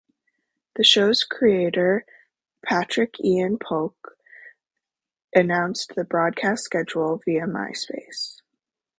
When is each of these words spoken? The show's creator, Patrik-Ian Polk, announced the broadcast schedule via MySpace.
The 0.77 0.83
show's 0.83 1.23
creator, 1.23 2.07
Patrik-Ian 2.65 3.59
Polk, 3.59 4.17
announced 5.31 5.93
the 5.95 6.03
broadcast 6.03 6.63
schedule 6.63 7.21
via 7.23 7.45
MySpace. 7.45 8.41